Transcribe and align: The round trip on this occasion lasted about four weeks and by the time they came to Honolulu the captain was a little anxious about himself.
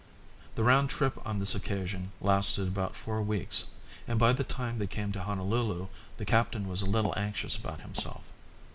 The 0.55 0.63
round 0.63 0.89
trip 0.89 1.19
on 1.27 1.37
this 1.37 1.53
occasion 1.53 2.11
lasted 2.21 2.67
about 2.67 2.95
four 2.95 3.21
weeks 3.21 3.65
and 4.07 4.17
by 4.17 4.33
the 4.33 4.43
time 4.43 4.79
they 4.79 4.87
came 4.87 5.11
to 5.11 5.21
Honolulu 5.21 5.89
the 6.17 6.25
captain 6.25 6.67
was 6.67 6.81
a 6.81 6.87
little 6.89 7.13
anxious 7.17 7.55
about 7.55 7.81
himself. 7.81 8.23